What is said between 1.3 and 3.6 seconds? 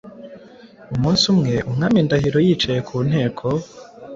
umwe, Umwami Ndahiro yicaye ku nteko